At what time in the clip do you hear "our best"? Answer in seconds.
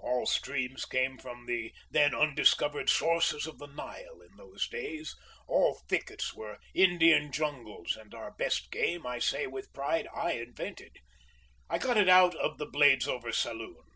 8.14-8.70